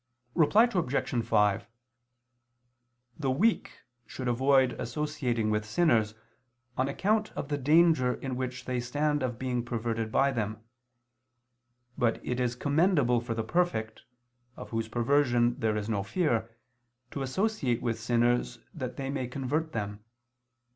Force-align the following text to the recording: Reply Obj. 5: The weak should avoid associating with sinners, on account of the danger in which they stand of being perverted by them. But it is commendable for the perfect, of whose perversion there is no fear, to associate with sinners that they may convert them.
Reply 0.33 0.63
Obj. 0.63 1.23
5: 1.27 1.67
The 3.19 3.29
weak 3.29 3.81
should 4.07 4.27
avoid 4.27 4.71
associating 4.81 5.51
with 5.51 5.63
sinners, 5.63 6.15
on 6.75 6.87
account 6.87 7.31
of 7.33 7.49
the 7.49 7.57
danger 7.59 8.15
in 8.15 8.35
which 8.35 8.65
they 8.65 8.79
stand 8.79 9.21
of 9.21 9.37
being 9.37 9.63
perverted 9.63 10.11
by 10.11 10.31
them. 10.31 10.63
But 11.99 12.19
it 12.25 12.39
is 12.39 12.55
commendable 12.55 13.21
for 13.21 13.35
the 13.35 13.43
perfect, 13.43 14.01
of 14.57 14.71
whose 14.71 14.87
perversion 14.87 15.59
there 15.59 15.77
is 15.77 15.87
no 15.87 16.01
fear, 16.01 16.49
to 17.11 17.21
associate 17.21 17.83
with 17.83 17.99
sinners 18.01 18.57
that 18.73 18.97
they 18.97 19.11
may 19.11 19.27
convert 19.27 19.71
them. 19.71 20.03